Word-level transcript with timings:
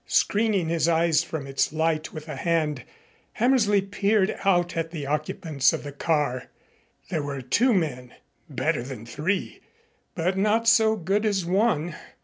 Screening 0.07 0.67
his 0.67 0.87
eyes 0.89 1.21
from 1.23 1.45
its 1.45 1.71
light 1.71 2.11
with 2.11 2.27
a 2.27 2.35
hand, 2.37 2.85
Hammersley 3.33 3.81
peered 3.81 4.35
out 4.43 4.75
at 4.75 4.89
the 4.89 5.05
occupants 5.05 5.73
of 5.73 5.83
the 5.83 5.91
car. 5.91 6.47
There 7.09 7.21
were 7.21 7.43
two 7.43 7.71
men 7.71 8.15
better 8.49 8.81
than 8.81 9.05
three, 9.05 9.59
but 10.15 10.39
not 10.39 10.67
so 10.67 10.95
good 10.95 11.23
as 11.23 11.45
one. 11.45 11.93